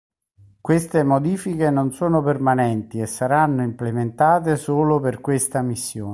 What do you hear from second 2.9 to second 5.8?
e saranno implementate solo per questa